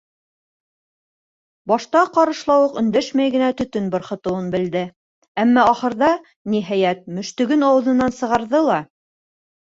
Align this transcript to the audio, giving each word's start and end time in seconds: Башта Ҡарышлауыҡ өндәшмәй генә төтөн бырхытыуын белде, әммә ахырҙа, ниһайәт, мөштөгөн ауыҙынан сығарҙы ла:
Башта 1.71 1.99
Ҡарышлауыҡ 2.13 2.79
өндәшмәй 2.81 3.33
генә 3.35 3.49
төтөн 3.59 3.91
бырхытыуын 3.95 4.47
белде, 4.55 4.81
әммә 5.43 5.65
ахырҙа, 5.73 6.09
ниһайәт, 6.55 7.03
мөштөгөн 7.19 7.67
ауыҙынан 7.69 8.17
сығарҙы 8.21 8.63
ла: 8.69 8.79